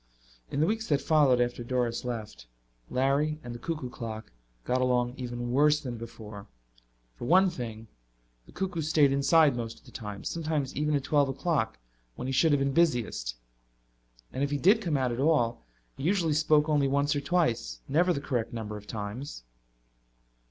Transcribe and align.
In 0.49 0.59
the 0.61 0.65
weeks 0.65 0.87
that 0.87 0.99
followed 0.99 1.39
after 1.39 1.63
Doris 1.63 2.03
left, 2.03 2.47
Larry 2.89 3.39
and 3.43 3.53
the 3.53 3.59
cuckoo 3.59 3.91
clock 3.91 4.31
got 4.63 4.81
along 4.81 5.13
even 5.15 5.51
worse 5.51 5.79
than 5.79 5.95
before. 5.97 6.47
For 7.13 7.25
one 7.25 7.51
thing, 7.51 7.87
the 8.47 8.51
cuckoo 8.51 8.81
stayed 8.81 9.11
inside 9.11 9.55
most 9.55 9.77
of 9.77 9.85
the 9.85 9.91
time, 9.91 10.23
sometimes 10.23 10.75
even 10.75 10.95
at 10.95 11.03
twelve 11.03 11.29
o'clock 11.29 11.77
when 12.15 12.25
he 12.27 12.31
should 12.33 12.51
have 12.51 12.57
been 12.57 12.73
busiest. 12.73 13.35
And 14.33 14.43
if 14.43 14.49
he 14.49 14.57
did 14.57 14.81
come 14.81 14.97
out 14.97 15.11
at 15.11 15.19
all 15.19 15.67
he 15.95 16.01
usually 16.03 16.33
spoke 16.33 16.67
only 16.67 16.87
once 16.87 17.15
or 17.15 17.21
twice, 17.21 17.81
never 17.87 18.11
the 18.11 18.19
correct 18.21 18.51
number 18.51 18.77
of 18.77 18.87
times. 18.87 19.43